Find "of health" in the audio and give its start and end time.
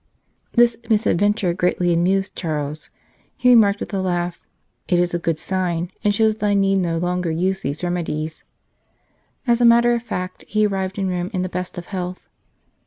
11.77-12.29